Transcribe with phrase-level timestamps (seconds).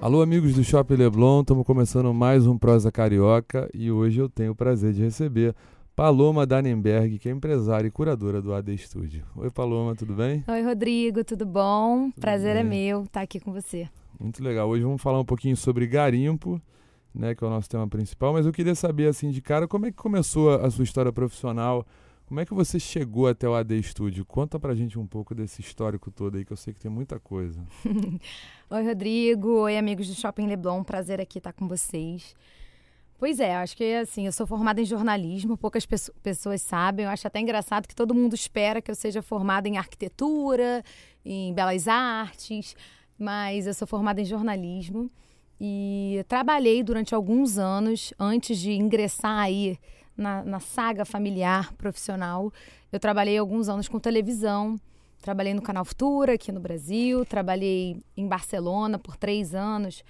[0.00, 4.52] Alô, amigos do Shopping Leblon, estamos começando mais um Prosa Carioca e hoje eu tenho
[4.52, 5.54] o prazer de receber
[5.96, 9.24] Paloma Danenberg, que é empresária e curadora do AD Studio.
[9.34, 10.44] Oi, Paloma, tudo bem?
[10.46, 12.10] Oi, Rodrigo, tudo bom?
[12.10, 12.88] Tudo prazer é bem.
[12.90, 13.88] é meu estar aqui com você.
[14.20, 14.68] Muito legal.
[14.68, 16.62] Hoje vamos falar um pouquinho sobre garimpo,
[17.12, 19.86] né, que é o nosso tema principal, mas eu queria saber, assim, de cara, como
[19.86, 21.84] é que começou a sua história profissional?
[22.28, 24.24] Como é que você chegou até o AD Studio?
[24.24, 27.18] Conta pra gente um pouco desse histórico todo aí, que eu sei que tem muita
[27.18, 27.60] coisa.
[28.70, 29.62] Oi, Rodrigo.
[29.62, 30.84] Oi, amigos do Shopping Leblon.
[30.84, 32.36] Prazer aqui estar com vocês.
[33.18, 35.86] Pois é, acho que assim, eu sou formada em jornalismo, poucas
[36.22, 37.06] pessoas sabem.
[37.06, 40.84] Eu acho até engraçado que todo mundo espera que eu seja formada em arquitetura,
[41.24, 42.76] em belas artes,
[43.18, 45.10] mas eu sou formada em jornalismo
[45.58, 49.78] e trabalhei durante alguns anos antes de ingressar aí
[50.14, 52.52] na, na saga familiar profissional.
[52.92, 54.78] Eu trabalhei alguns anos com televisão,
[55.20, 60.04] trabalhei no Canal Futura aqui no Brasil, trabalhei em Barcelona por três anos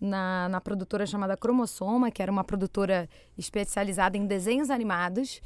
[0.00, 5.40] na, na produtora chamada Cromossoma, que era uma produtora especializada em desenhos animados,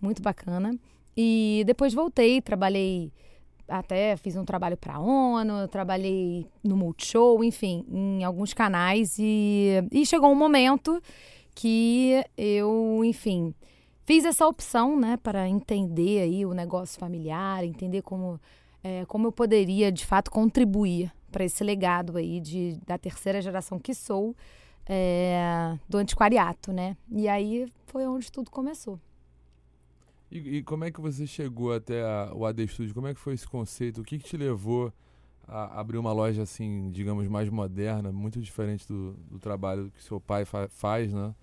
[0.00, 0.78] muito bacana.
[1.16, 3.12] E depois voltei, trabalhei
[3.68, 9.16] até fiz um trabalho para a ONU, trabalhei no Multishow, enfim, em alguns canais.
[9.18, 11.02] E, e chegou um momento
[11.54, 13.54] que eu, enfim,
[14.08, 18.40] fiz essa opção, né, para entender aí o negócio familiar, entender como,
[18.82, 23.78] é, como eu poderia, de fato, contribuir para esse legado aí de, da terceira geração
[23.78, 24.34] que sou,
[24.86, 26.96] é, do antiquariato, né?
[27.10, 28.98] E aí foi onde tudo começou.
[30.32, 32.94] E, e como é que você chegou até a, o AD Studio?
[32.94, 34.00] Como é que foi esse conceito?
[34.00, 34.90] O que, que te levou
[35.46, 40.18] a abrir uma loja assim, digamos, mais moderna, muito diferente do, do trabalho que seu
[40.18, 41.34] pai fa faz, né?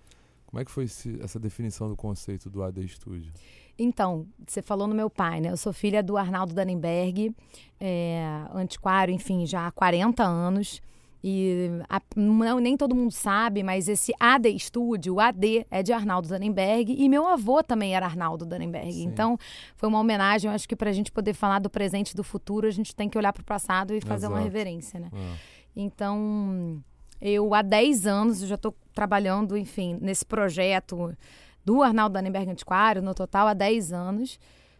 [0.56, 3.30] Como é que foi esse, essa definição do conceito do AD Studio?
[3.78, 5.50] Então, você falou no meu pai, né?
[5.50, 7.30] Eu sou filha do Arnaldo Dannenberg,
[7.78, 8.24] é,
[8.54, 10.80] antiquário, enfim, já há 40 anos.
[11.22, 15.92] E a, não, nem todo mundo sabe, mas esse AD Studio, o AD, é de
[15.92, 18.94] Arnaldo Dannenberg e meu avô também era Arnaldo Dannenberg.
[18.94, 19.04] Sim.
[19.04, 19.36] Então,
[19.76, 20.48] foi uma homenagem.
[20.48, 22.96] Eu acho que para a gente poder falar do presente e do futuro, a gente
[22.96, 24.32] tem que olhar para o passado e fazer Exato.
[24.32, 25.10] uma reverência, né?
[25.12, 25.36] É.
[25.76, 26.82] Então,
[27.20, 31.16] eu há 10 anos já estou trabalhando, enfim, nesse projeto
[31.64, 34.38] do Arnaldo Dannenberg Antiquário, no total há 10 anos.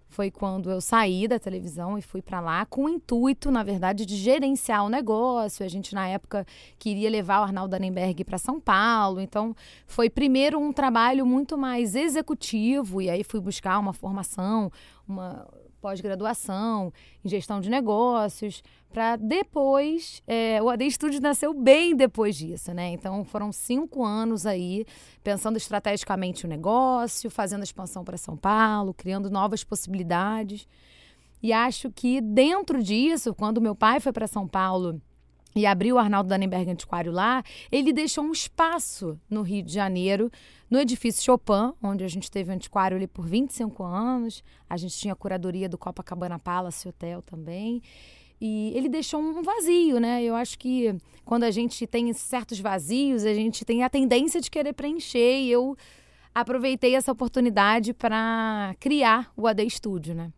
[0.08, 4.06] Foi quando eu saí da televisão e fui para lá com o intuito, na verdade,
[4.06, 5.66] de gerenciar o negócio.
[5.66, 6.46] A gente, na época,
[6.78, 9.20] queria levar o Arnaldo Dannenberg para São Paulo.
[9.20, 9.54] Então,
[9.86, 13.02] foi primeiro um trabalho muito mais executivo.
[13.02, 14.70] E aí fui buscar uma formação,
[15.08, 15.46] uma
[15.86, 16.92] pós-graduação
[17.24, 18.60] em gestão de negócios,
[18.92, 20.20] para depois.
[20.26, 22.88] É, o AD Studio nasceu bem depois disso, né?
[22.88, 24.84] Então foram cinco anos aí
[25.22, 30.66] pensando estrategicamente o negócio, fazendo expansão para São Paulo, criando novas possibilidades.
[31.40, 35.00] E acho que dentro disso, quando meu pai foi para São Paulo
[35.56, 40.30] e abriu o Arnaldo Dannenberg Antiquário lá, ele deixou um espaço no Rio de Janeiro,
[40.70, 44.44] no edifício Chopin, onde a gente teve o antiquário ali por 25 anos.
[44.68, 47.82] A gente tinha a curadoria do Copacabana Palace Hotel também.
[48.38, 50.22] E ele deixou um vazio, né?
[50.22, 54.50] Eu acho que quando a gente tem certos vazios, a gente tem a tendência de
[54.50, 55.40] querer preencher.
[55.40, 55.74] E eu
[56.34, 60.30] aproveitei essa oportunidade para criar o AD Studio, né?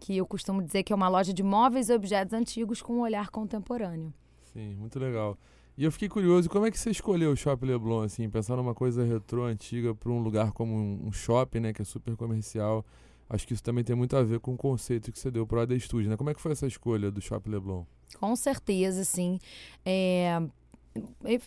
[0.00, 3.00] Que eu costumo dizer que é uma loja de móveis e objetos antigos com um
[3.00, 4.12] olhar contemporâneo.
[4.58, 5.38] Sim, muito legal.
[5.76, 8.74] E eu fiquei curioso, como é que você escolheu o Shopping Leblon, assim, pensar numa
[8.74, 12.84] coisa retrô, antiga, para um lugar como um shopping, né, que é super comercial.
[13.30, 15.58] Acho que isso também tem muito a ver com o conceito que você deu para
[15.58, 16.16] o AD Studio, né?
[16.16, 17.84] Como é que foi essa escolha do Shopping Leblon?
[18.18, 19.38] Com certeza, sim.
[19.84, 20.42] É...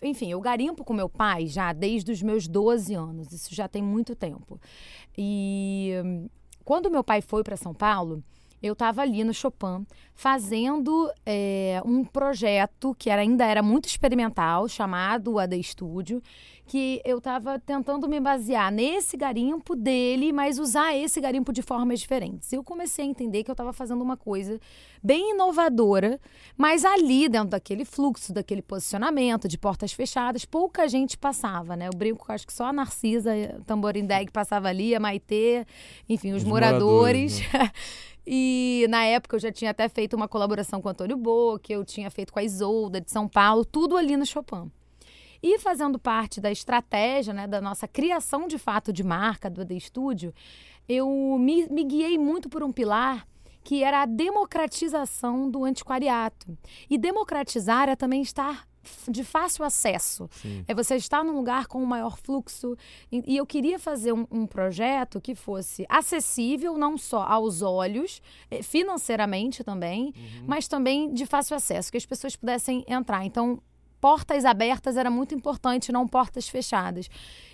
[0.02, 3.32] Enfim, eu garimpo com meu pai já desde os meus 12 anos.
[3.32, 4.58] Isso já tem muito tempo.
[5.18, 5.90] E
[6.64, 8.22] quando meu pai foi para São Paulo,
[8.62, 14.68] eu estava ali no Chopin fazendo é, um projeto que era, ainda era muito experimental,
[14.68, 16.22] chamado AD Studio,
[16.64, 22.00] que eu estava tentando me basear nesse garimpo dele, mas usar esse garimpo de formas
[22.00, 22.52] diferentes.
[22.52, 24.60] Eu comecei a entender que eu estava fazendo uma coisa
[25.02, 26.20] bem inovadora,
[26.56, 31.88] mas ali dentro daquele fluxo, daquele posicionamento de portas fechadas, pouca gente passava, né?
[31.88, 33.32] Eu brinco, acho que só a Narcisa
[33.66, 35.66] Tamborindeg passava ali, a Maitê,
[36.08, 37.40] enfim, os, os moradores.
[37.40, 37.70] moradores né?
[38.26, 41.84] E na época eu já tinha até feito uma colaboração com o Antônio Boca, eu
[41.84, 44.70] tinha feito com a Isolda de São Paulo, tudo ali no Chopin.
[45.42, 49.80] E fazendo parte da estratégia, né, da nossa criação de fato de marca do AD
[49.80, 50.32] Studio,
[50.88, 53.26] eu me, me guiei muito por um pilar
[53.64, 56.56] que era a democratização do antiquariato.
[56.90, 58.66] E democratizar é também estar
[59.08, 60.28] de fácil acesso.
[60.30, 60.64] Sim.
[60.66, 62.76] É você estar num lugar com um maior fluxo.
[63.10, 68.20] E, eu queria fazer um, um, projeto que fosse acessível não só aos olhos,
[68.50, 70.44] eh, financeiramente também, uhum.
[70.46, 73.24] mas também de fácil acesso, que as pessoas pudessem entrar.
[73.24, 73.60] Então,
[74.00, 77.08] portas abertas era muito importante, não portas fechadas.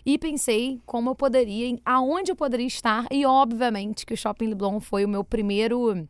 [0.04, 4.80] E pensei como eu poderia, aonde eu poderia estar, e obviamente que o Shopping Leblon
[4.80, 6.08] foi o meu primeiro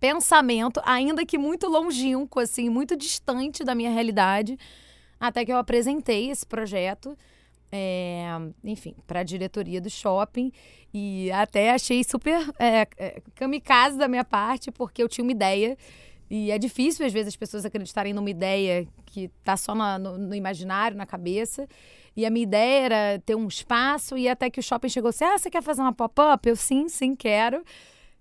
[0.00, 4.58] pensamento, ainda que muito longínquo, assim, muito distante da minha realidade,
[5.18, 7.16] até que eu apresentei esse projeto,
[7.72, 8.26] é,
[8.64, 10.52] enfim, para a diretoria do shopping
[10.92, 15.76] e até achei super é, é, kamikaze da minha parte, porque eu tinha uma ideia
[16.28, 20.34] e é difícil, às vezes, as pessoas acreditarem numa ideia que está só no, no,
[20.34, 21.68] imaginário, na cabeça.
[22.16, 25.24] E a minha ideia era ter um espaço, e até que o shopping chegou assim:
[25.24, 26.48] ah, você quer fazer uma pop-up?
[26.48, 27.62] Eu, sim, sim, quero.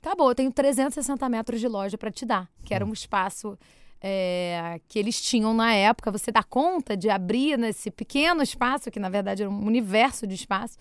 [0.05, 3.57] Tá bom, eu tenho 360 metros de loja para te dar, que era um espaço
[3.99, 6.11] é, que eles tinham na época.
[6.11, 10.35] Você dá conta de abrir nesse pequeno espaço, que na verdade era um universo de
[10.35, 10.77] espaço.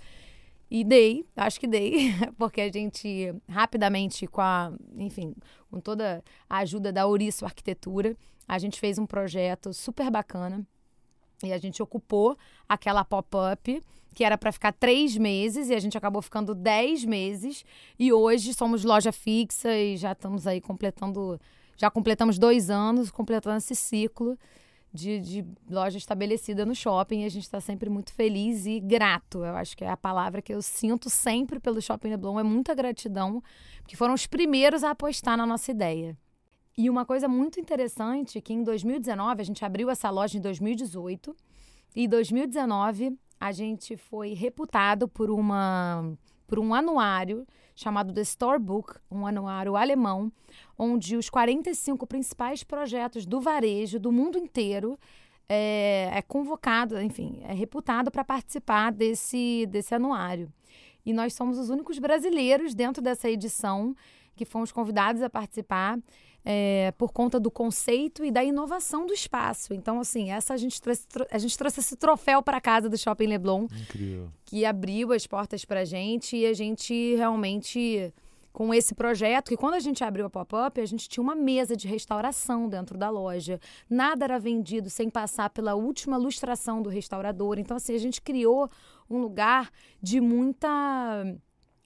[0.70, 5.34] E dei, acho que dei, porque a gente rapidamente, com a, enfim,
[5.70, 8.14] com toda a ajuda da Ouriço Arquitetura,
[8.46, 10.66] a gente fez um projeto super bacana
[11.42, 12.36] e a gente ocupou
[12.68, 13.82] aquela pop-up
[14.14, 17.64] que era para ficar três meses e a gente acabou ficando dez meses.
[17.98, 21.38] E hoje somos loja fixa e já estamos aí completando.
[21.76, 24.38] Já completamos dois anos completando esse ciclo
[24.92, 27.22] de, de loja estabelecida no shopping.
[27.22, 29.44] E a gente está sempre muito feliz e grato.
[29.44, 32.38] Eu acho que é a palavra que eu sinto sempre pelo Shopping Leblon.
[32.38, 33.42] É muita gratidão,
[33.82, 36.16] porque foram os primeiros a apostar na nossa ideia.
[36.76, 41.34] E uma coisa muito interessante que em 2019, a gente abriu essa loja em 2018,
[41.94, 46.12] e em 2019 a gente foi reputado por, uma,
[46.46, 50.32] por um anuário chamado The Storebook, um anuário alemão,
[50.76, 54.98] onde os 45 principais projetos do varejo do mundo inteiro
[55.48, 60.50] é, é convocado, enfim, é reputado para participar desse, desse anuário.
[61.04, 63.94] E nós somos os únicos brasileiros dentro dessa edição
[64.34, 65.98] que fomos convidados a participar
[66.44, 69.72] é, por conta do conceito e da inovação do espaço.
[69.72, 73.26] Então, assim, essa a gente trouxe, a gente trouxe esse troféu para casa do Shopping
[73.26, 73.66] Leblon.
[73.82, 74.30] Incrível.
[74.44, 78.12] Que abriu as portas para a gente e a gente realmente
[78.54, 81.76] com esse projeto, que quando a gente abriu a pop-up, a gente tinha uma mesa
[81.76, 83.58] de restauração dentro da loja.
[83.90, 87.58] Nada era vendido sem passar pela última lustração do restaurador.
[87.58, 88.70] Então, assim, a gente criou
[89.10, 90.70] um lugar de muita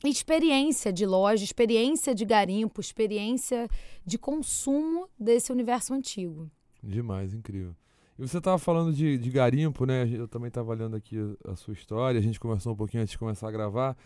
[0.07, 3.69] experiência de loja, experiência de garimpo, experiência
[4.05, 6.49] de consumo desse universo antigo.
[6.83, 7.75] Demais, incrível.
[8.19, 10.09] E você estava falando de, de, garimpo, né?
[10.13, 13.19] Eu também estava olhando aqui a, sua história, a gente conversou um pouquinho antes de
[13.19, 13.97] começar a gravar.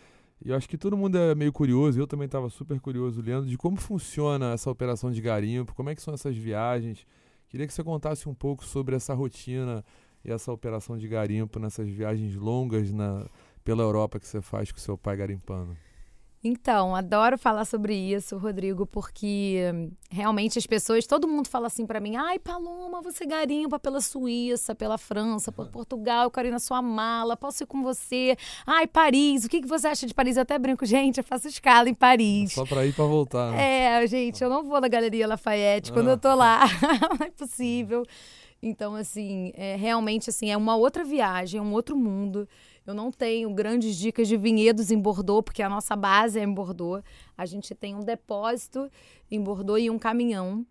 [0.43, 3.49] E eu acho que todo mundo é meio curioso, eu também estava super curioso, Leandro,
[3.49, 7.05] de como funciona essa operação de garimpo, como é que são essas viagens.
[7.49, 9.85] Queria que você contasse um pouco sobre essa rotina
[10.23, 13.27] e essa operação de garimpo nessas viagens longas na,
[13.63, 15.77] pela Europa que você faz com seu pai garimpando?
[16.45, 19.61] Então, adoro falar sobre isso, Rodrigo, porque
[20.11, 24.75] realmente as pessoas, todo mundo fala assim para mim: ai, Paloma, você garimpa pela Suíça,
[24.75, 28.35] pela França, por Portugal, eu quero ir na sua mala, posso ir com você?
[28.67, 30.35] Ai, Paris, o que, que você acha de Paris?
[30.35, 32.51] Eu até brinco, gente, eu faço escala em Paris.
[32.51, 33.51] Só pra ir pra voltar.
[33.51, 34.01] Né?
[34.01, 35.93] É, gente, eu não vou na Galeria Lafayette ah.
[35.93, 36.65] quando eu tô lá,
[37.17, 38.05] não é possível.
[38.61, 42.47] Então, assim, é, realmente, assim, é uma outra viagem, é um outro mundo.
[42.85, 46.53] Eu não tenho grandes dicas de vinhedos em Bordeaux, porque a nossa base é em
[46.53, 47.03] Bordeaux.
[47.37, 48.89] A gente tem um depósito
[49.31, 50.65] em Bordeaux e um caminhão.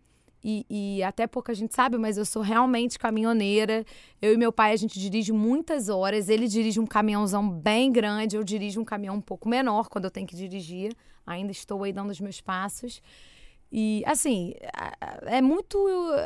[0.45, 3.85] E, e, até pouca gente sabe, mas eu sou realmente caminhoneira.
[4.21, 6.29] Eu e meu pai, a gente dirige muitas horas.
[6.29, 10.11] Ele dirige um caminhãozão bem grande, eu dirijo um caminhão um pouco menor quando eu
[10.11, 10.95] tenho que dirigir.
[11.25, 13.01] Ainda estou aí dando os meus passos.
[13.71, 14.55] E, assim,
[15.23, 15.79] é muito,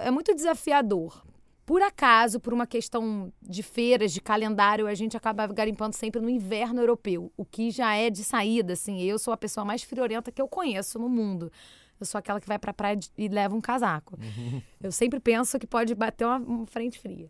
[0.03, 1.23] é muito desafiador,
[1.67, 6.31] por acaso, por uma questão de feiras, de calendário, a gente acaba garimpando sempre no
[6.31, 9.03] inverno europeu, o que já é de saída, assim.
[9.03, 11.51] Eu sou a pessoa mais friorenta que eu conheço no mundo.
[11.99, 14.17] eu sou aquela que vai pra praia e leva um casaco.
[14.81, 17.29] Eu sempre penso que pode bater uma, uma frente fria.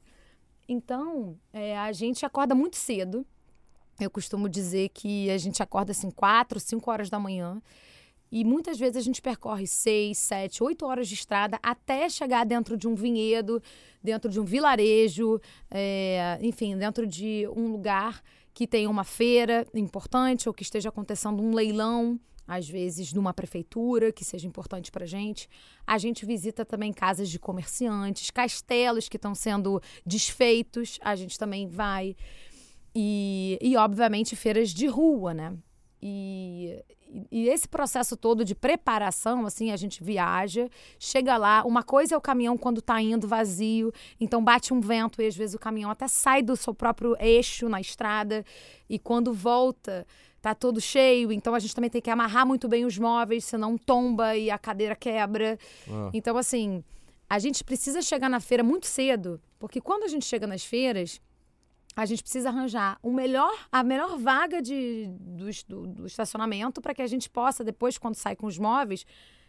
[0.68, 3.24] Então, é, a gente acorda muito cedo.
[3.98, 7.62] Eu costumo dizer que a gente acorda assim, quatro, cinco horas da manhã.
[8.30, 12.76] E muitas vezes a gente percorre seis, sete, oito horas de estrada até chegar dentro
[12.76, 13.62] de um vinhedo,
[14.02, 15.40] dentro de um vilarejo,
[15.71, 21.42] é, enfim, dentro de um lugar que tem uma feira importante ou que esteja acontecendo
[21.42, 22.18] um leilão,
[22.49, 25.49] às vezes numa prefeitura, que seja importante para gente.
[25.87, 31.68] A gente visita também casas de comerciantes, castelos que estão sendo desfeitos, a gente também
[31.68, 32.16] vai.
[32.95, 35.54] E, e obviamente, feiras de rua, né?
[36.08, 36.84] E,
[37.32, 40.68] e esse processo todo de preparação, assim, a gente viaja,
[41.00, 45.20] chega lá, uma coisa é o caminhão quando está indo vazio, então bate um vento
[45.20, 48.44] e às vezes o caminhão até sai do seu próprio eixo na estrada
[48.88, 50.06] e quando volta
[50.40, 53.76] tá todo cheio, então a gente também tem que amarrar muito bem os móveis, senão
[53.76, 55.58] tomba e a cadeira quebra.
[55.90, 56.10] Ah.
[56.14, 56.84] Então assim,
[57.28, 61.20] a gente precisa chegar na feira muito cedo, porque quando a gente chega nas feiras,
[61.96, 66.94] a gente precisa arranjar o melhor, a melhor vaga de, do, do, do estacionamento para
[66.94, 69.06] que a gente possa, depois, quando sai com os móveis,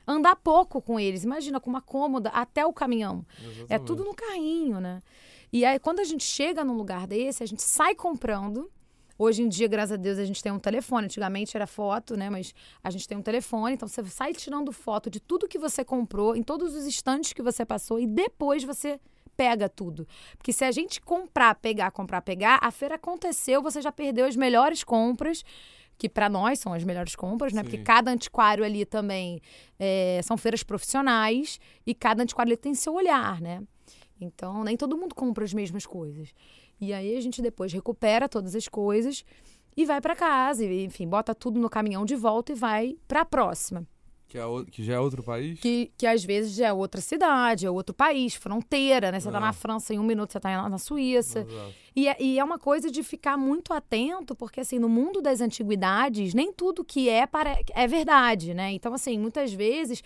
[0.08, 1.26] andar pouco com eles.
[1.26, 3.26] Imagina, com uma cômoda até o caminhão.
[3.38, 3.74] Exatamente.
[3.74, 5.04] É tudo no carrinho, né?
[5.52, 8.72] E aí, quando a gente chega num lugar desse, a gente sai comprando.
[9.20, 11.06] Hoje em dia, graças a Deus, a gente tem um telefone.
[11.06, 12.30] Antigamente era foto, né?
[12.30, 13.74] Mas a gente tem um telefone.
[13.74, 17.42] Então, você sai tirando foto de tudo que você comprou, em todos os instantes que
[17.42, 19.02] você passou, e depois você
[19.38, 20.08] pega tudo.
[20.36, 24.36] Porque se a gente comprar, pegar, comprar, pegar, a feira aconteceu, você já perdeu as
[24.36, 25.44] melhores compras
[25.98, 27.62] que para nós são as melhores compras, né?
[27.62, 27.70] Sim.
[27.70, 29.42] Porque cada antiquário ali também
[29.80, 33.64] é, são feiras profissionais e cada antiquário ali tem seu olhar, né?
[34.20, 36.34] Então, nem todo mundo compra as mesmas coisas.
[36.80, 39.24] E aí a gente depois recupera todas as coisas
[39.76, 43.22] e vai para casa, e, enfim, bota tudo no caminhão de volta e vai para
[43.22, 43.86] a próxima.
[44.28, 45.60] Que, é, que já é outro país?
[45.60, 49.20] Que, que às vezes já é outra cidade, é outro país, fronteira, né?
[49.20, 49.32] Você é.
[49.32, 51.48] tá na França, em um minuto você tá na Suíça.
[51.96, 55.40] E é, e é uma coisa de ficar muito atento, porque assim, no mundo das
[55.40, 58.72] antiguidades, nem tudo que é para, é verdade, né?
[58.74, 60.04] Então, assim, muitas vezes,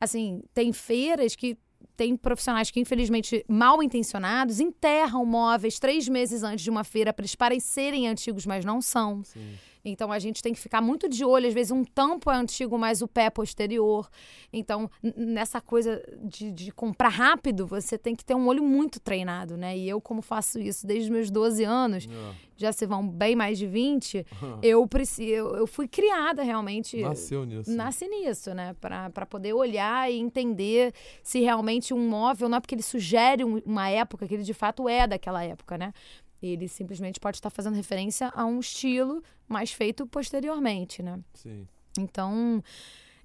[0.00, 1.56] assim, tem feiras que
[1.96, 7.22] tem profissionais que, infelizmente, mal intencionados, enterram móveis três meses antes de uma feira para
[7.22, 9.22] eles parecerem antigos, mas não são.
[9.22, 9.54] Sim.
[9.84, 12.78] Então a gente tem que ficar muito de olho, às vezes um tampo é antigo,
[12.78, 14.08] mas o pé é posterior.
[14.52, 19.56] Então, nessa coisa de, de, comprar rápido, você tem que ter um olho muito treinado,
[19.56, 19.76] né?
[19.76, 22.34] E eu, como faço isso desde os meus 12 anos, é.
[22.56, 24.26] já se vão bem mais de 20,
[24.62, 27.00] eu, preciso, eu, eu fui criada realmente.
[27.00, 27.70] Nasceu nisso.
[27.70, 28.74] Nasci nisso, né?
[28.80, 33.88] Para poder olhar e entender se realmente um móvel, não é porque ele sugere uma
[33.88, 35.92] época, que ele de fato é daquela época, né?
[36.42, 41.20] Ele simplesmente pode estar fazendo referência a um estilo mais feito posteriormente, né?
[41.34, 41.66] Sim.
[41.98, 42.62] Então,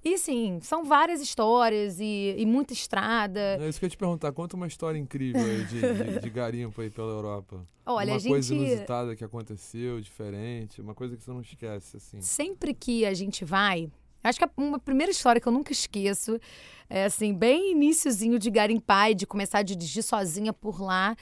[0.05, 3.57] e sim, são várias histórias e, e, muita estrada.
[3.60, 4.31] É isso que eu ia te perguntar.
[4.34, 7.65] Conta uma história incrível aí de, de, de, garimpo aí pela Europa.
[7.84, 8.29] Olha, uma gente...
[8.29, 12.22] coisa inusitada que aconteceu, diferente, uma coisa que você não esquece, assim.
[12.22, 13.89] Sempre que a gente vai,
[14.24, 16.39] acho que a, uma primeira história que eu nunca esqueço
[16.88, 21.15] é assim, bem iníciozinho de garimpar e de começar a dirigir sozinha por lá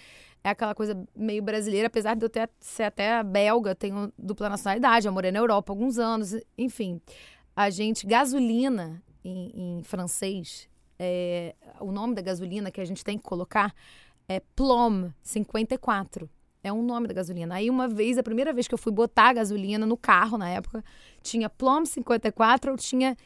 [0.43, 5.07] é aquela coisa meio brasileira, apesar de eu ter, ser até belga, tenho dupla nacionalidade,
[5.07, 7.00] eu morei na Europa há alguns anos, enfim.
[7.55, 10.67] A gente, gasolina em, em francês,
[11.00, 13.73] é, o nome da gasolina que a gente tem que colocar
[14.27, 16.29] é Plom 54.
[16.63, 17.55] É um nome da gasolina.
[17.55, 20.50] Aí, uma vez, a primeira vez que eu fui botar a gasolina no carro, na
[20.50, 20.83] época,
[21.21, 23.17] tinha Plom 54 ou tinha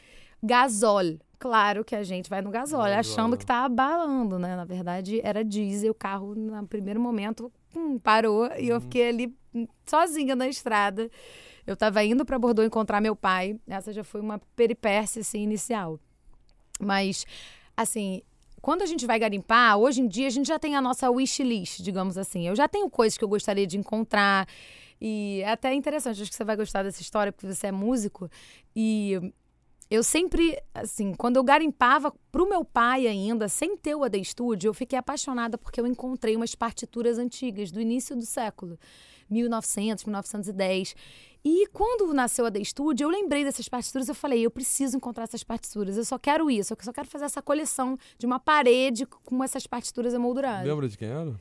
[0.42, 1.18] gasol.
[1.38, 4.56] Claro que a gente vai no gasóleo, achando que tá abalando, né?
[4.56, 8.56] Na verdade, era diesel, o carro, no primeiro momento, hum, parou uhum.
[8.58, 8.80] e eu uhum.
[8.80, 11.08] fiquei ali hum, sozinha na estrada.
[11.64, 13.56] Eu estava indo para Bordeaux encontrar meu pai.
[13.68, 16.00] Essa já foi uma peripécia, assim, inicial.
[16.80, 17.24] Mas,
[17.76, 18.22] assim,
[18.60, 21.42] quando a gente vai garimpar, hoje em dia a gente já tem a nossa wish
[21.42, 22.48] list, digamos assim.
[22.48, 24.48] Eu já tenho coisas que eu gostaria de encontrar.
[25.00, 28.28] E é até interessante, acho que você vai gostar dessa história, porque você é músico.
[28.74, 29.32] E
[29.90, 34.68] eu sempre, assim, quando eu garimpava pro meu pai ainda, sem ter o AD Studio,
[34.68, 38.78] eu fiquei apaixonada porque eu encontrei umas partituras antigas do início do século,
[39.30, 40.94] 1900, 1910.
[41.42, 45.24] E quando nasceu a AD Studio, eu lembrei dessas partituras, eu falei, eu preciso encontrar
[45.24, 49.06] essas partituras, eu só quero isso, eu só quero fazer essa coleção de uma parede
[49.06, 50.66] com essas partituras emolduradas.
[50.66, 51.40] Lembra de quem era?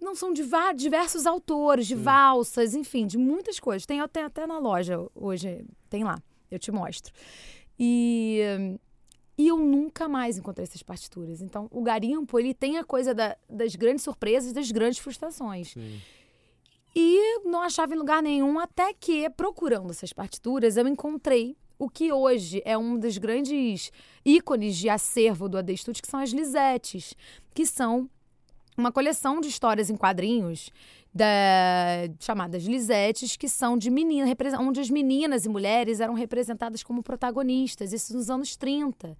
[0.00, 2.02] Não, são de diversos autores, de Sim.
[2.02, 3.84] valsas, enfim, de muitas coisas.
[3.84, 7.12] Tem, tem até na loja hoje, tem lá, eu te mostro.
[7.78, 8.40] E,
[9.36, 11.40] e eu nunca mais encontrei essas partituras.
[11.40, 15.72] Então, o garimpo, ele tem a coisa da, das grandes surpresas, das grandes frustrações.
[15.72, 16.00] Sim.
[16.94, 22.10] E não achava em lugar nenhum, até que, procurando essas partituras, eu encontrei o que
[22.10, 23.92] hoje é um dos grandes
[24.24, 27.14] ícones de acervo do Adestute, que são as Lisettes,
[27.52, 28.08] que são
[28.76, 30.70] uma coleção de histórias em quadrinhos
[31.16, 34.30] da, chamadas Lisettes, que são de meninas,
[34.60, 39.16] onde as meninas e mulheres eram representadas como protagonistas, isso nos anos 30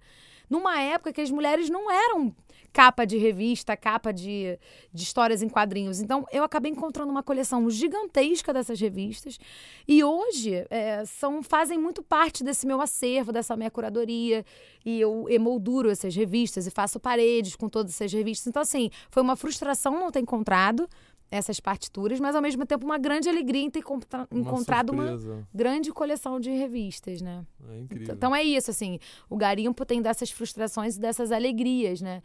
[0.49, 2.33] numa época que as mulheres não eram
[2.71, 4.57] capa de revista, capa de,
[4.93, 5.99] de histórias em quadrinhos.
[5.99, 9.39] Então, eu acabei encontrando uma coleção gigantesca dessas revistas
[9.87, 14.45] e hoje é, são fazem muito parte desse meu acervo, dessa minha curadoria.
[14.85, 18.47] E eu emolduro essas revistas e faço paredes com todas essas revistas.
[18.47, 20.87] Então, assim, foi uma frustração não ter encontrado,
[21.29, 25.17] essas partituras, mas ao mesmo tempo uma grande alegria em ter encontrado uma
[25.53, 27.45] grande coleção de revistas, né?
[27.69, 28.15] É incrível.
[28.15, 32.21] Então é isso, assim, o garimpo tem dessas frustrações e dessas alegrias, né?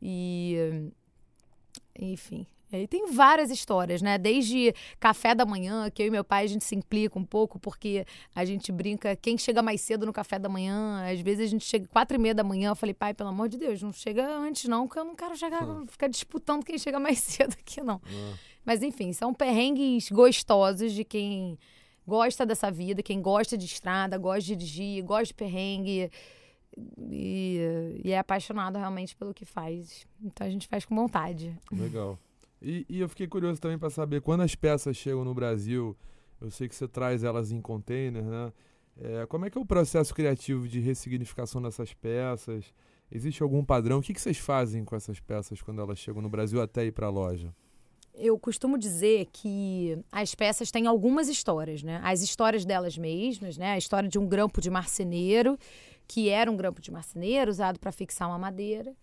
[0.00, 0.90] E
[1.98, 4.18] enfim, aí tem várias histórias, né?
[4.18, 7.58] Desde café da manhã, que eu e meu pai a gente se implica um pouco,
[7.58, 11.50] porque a gente brinca, quem chega mais cedo no café da manhã, às vezes a
[11.50, 13.92] gente chega quatro e meia da manhã, eu falei, pai, pelo amor de Deus, não
[13.92, 17.82] chega antes não, porque eu não quero chegar, ficar disputando quem chega mais cedo aqui,
[17.82, 18.00] não.
[18.06, 18.34] É.
[18.64, 21.58] Mas enfim, são perrengues gostosos de quem
[22.06, 26.10] gosta dessa vida, quem gosta de estrada, gosta de dirigir, gosta de perrengue.
[27.10, 30.06] E, e, é apaixonado realmente pelo que faz.
[30.22, 31.54] Então a gente faz com vontade.
[31.70, 32.18] Legal.
[32.62, 35.96] E, e eu fiquei curioso também para saber quando as peças chegam no Brasil,
[36.40, 38.52] eu sei que você traz elas em container, né?
[39.00, 42.72] É, como é que é o processo criativo de ressignificação dessas peças?
[43.10, 43.98] Existe algum padrão?
[43.98, 46.92] O que, que vocês fazem com essas peças quando elas chegam no Brasil até ir
[46.92, 47.54] para a loja?
[48.14, 52.00] Eu costumo dizer que as peças têm algumas histórias, né?
[52.04, 53.72] As histórias delas mesmas, né?
[53.72, 55.58] A história de um grampo de marceneiro,
[56.06, 58.94] que era um grampo de marceneiro usado para fixar uma madeira.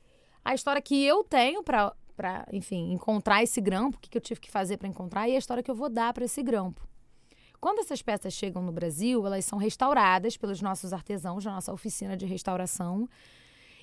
[0.45, 4.21] A história que eu tenho para para, enfim, encontrar esse grampo, o que, que eu
[4.21, 6.85] tive que fazer para encontrar e a história que eu vou dar para esse grampo.
[7.61, 12.17] Quando essas peças chegam no Brasil, elas são restauradas pelos nossos artesãos da nossa oficina
[12.17, 13.07] de restauração.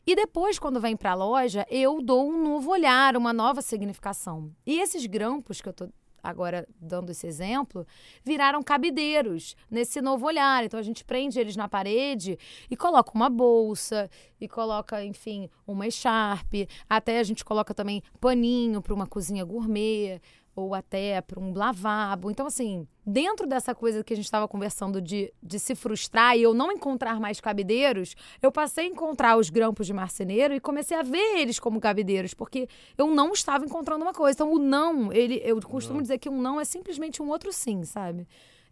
[0.07, 4.53] E depois, quando vem para a loja, eu dou um novo olhar, uma nova significação.
[4.67, 5.89] E esses grampos que eu estou
[6.29, 7.87] agora dando esse exemplo,
[8.25, 10.65] viraram cabideiros nesse novo olhar.
[10.65, 12.39] Então a gente prende eles na parede
[12.71, 18.83] e coloca uma bolsa e coloca, enfim, uma echarpe, até a gente coloca também paninho
[18.83, 20.21] para uma cozinha gourmet
[20.57, 22.31] ou até para um lavabo.
[22.31, 26.43] Então, assim, dentro dessa coisa que a gente estava conversando de, de se frustrar e
[26.43, 30.97] eu não encontrar mais cabideiros, eu passei a encontrar os grampos de marceneiro e comecei
[30.97, 32.67] a ver eles como cabideiros, porque
[32.97, 34.35] eu não estava encontrando uma coisa.
[34.35, 36.03] Então, o não, ele, eu costumo não.
[36.03, 38.27] dizer que um não é simplesmente um outro sim, sabe?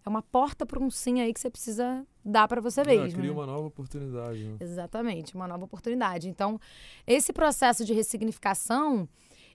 [0.07, 3.07] É uma porta para um sim aí que você precisa dar para você mesmo.
[3.07, 3.31] É, cria né?
[3.31, 4.45] uma nova oportunidade.
[4.45, 4.57] Né?
[4.61, 6.29] Exatamente, uma nova oportunidade.
[6.29, 6.59] Então,
[7.07, 9.09] esse processo de ressignificação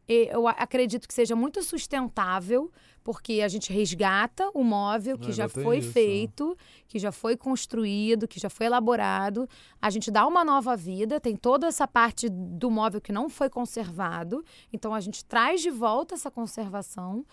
[0.10, 2.72] eu acredito que seja muito sustentável,
[3.04, 5.92] porque a gente resgata o móvel que é, já foi isso.
[5.92, 9.48] feito, que já foi construído, que já foi elaborado.
[9.80, 13.50] A gente dá uma nova vida, tem toda essa parte do móvel que não foi
[13.50, 14.44] conservado.
[14.74, 17.24] Então a gente traz de volta essa conservação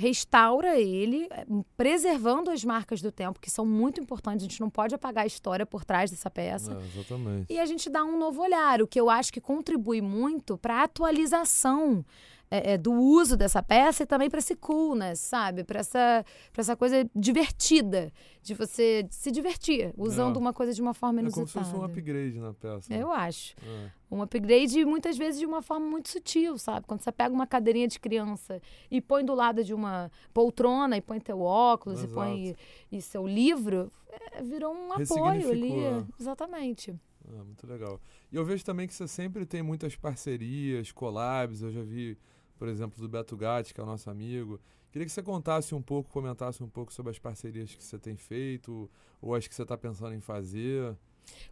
[0.00, 1.44] restaura ele, eh,
[1.76, 4.44] preservando as marcas do tempo, que são muito importantes.
[4.44, 6.72] A gente não pode apagar a história por trás dessa peça.
[6.72, 7.52] É, exatamente.
[7.52, 10.80] E a gente dá um novo olhar, o que eu acho que contribui muito para
[10.80, 12.04] a atualização
[12.50, 15.62] é, é, do uso dessa peça e também para esse coolness, sabe?
[15.62, 16.24] Para essa,
[16.56, 20.38] essa coisa divertida, de você se divertir, usando é.
[20.38, 21.48] uma coisa de uma forma inusitada.
[21.48, 22.92] É como se fosse um upgrade na peça.
[22.92, 23.00] Né?
[23.00, 23.54] Eu acho.
[23.64, 23.90] É.
[24.10, 26.86] Um upgrade, muitas vezes, de uma forma muito sutil, sabe?
[26.86, 28.60] Quando você pega uma cadeirinha de criança
[28.90, 32.12] e põe do lado de uma poltrona e põe teu óculos Exato.
[32.12, 32.56] e põe
[32.90, 35.72] e seu livro, é, virou um apoio ali.
[36.18, 36.98] Exatamente.
[37.28, 38.00] Ah, muito legal.
[38.32, 41.62] E eu vejo também que você sempre tem muitas parcerias, collabs.
[41.62, 42.18] Eu já vi
[42.60, 44.60] por exemplo, do Beto Gatti, que é o nosso amigo.
[44.92, 48.18] Queria que você contasse um pouco, comentasse um pouco sobre as parcerias que você tem
[48.18, 50.94] feito ou as que você está pensando em fazer.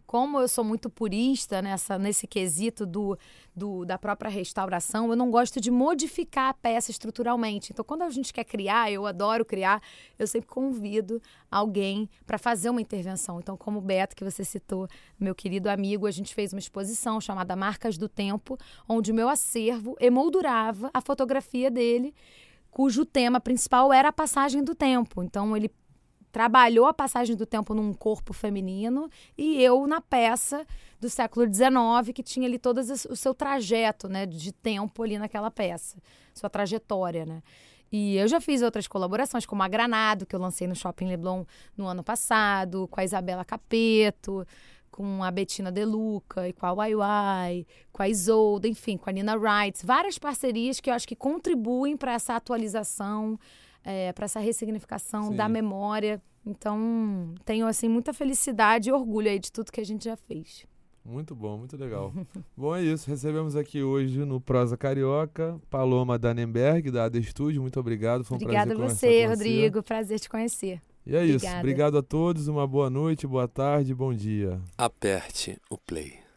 [0.05, 3.17] Como eu sou muito purista nessa, nesse quesito do,
[3.55, 7.71] do, da própria restauração, eu não gosto de modificar a peça estruturalmente.
[7.71, 9.81] Então, quando a gente quer criar, eu adoro criar,
[10.17, 13.39] eu sempre convido alguém para fazer uma intervenção.
[13.39, 14.87] Então, como o Beto, que você citou,
[15.19, 19.29] meu querido amigo, a gente fez uma exposição chamada Marcas do Tempo, onde o meu
[19.29, 22.13] acervo emoldurava a fotografia dele
[22.71, 25.23] cujo tema principal era a passagem do tempo.
[25.23, 25.71] Então ele
[26.31, 30.65] trabalhou a passagem do tempo num corpo feminino e eu na peça
[30.99, 35.49] do século XIX que tinha ali todo o seu trajeto né, de tempo ali naquela
[35.49, 35.97] peça,
[36.33, 37.41] sua trajetória, né?
[37.91, 41.43] E eu já fiz outras colaborações, como a Granado, que eu lancei no Shopping Leblon
[41.75, 44.45] no ano passado, com a Isabela Capeto,
[44.91, 49.35] com a Bettina Deluca e com a YY, com a Isolda, enfim, com a Nina
[49.35, 49.83] Wright.
[49.83, 53.39] Várias parcerias que eu acho que contribuem para essa atualização
[53.83, 55.35] é, para essa ressignificação Sim.
[55.35, 56.21] da memória.
[56.45, 60.65] Então, tenho assim muita felicidade e orgulho aí de tudo que a gente já fez.
[61.03, 62.13] Muito bom, muito legal.
[62.55, 63.09] bom, é isso.
[63.09, 67.61] Recebemos aqui hoje no Prosa Carioca Paloma Danenberg, da AD Studio.
[67.61, 68.23] Muito obrigado.
[68.23, 69.83] Foi um Obrigada a prazer você, conversar com Rodrigo.
[69.83, 70.81] Prazer te conhecer.
[71.05, 71.37] E é isso.
[71.37, 71.59] Obrigada.
[71.59, 72.47] Obrigado a todos.
[72.47, 74.61] Uma boa noite, boa tarde, bom dia.
[74.77, 76.28] Aperte o play.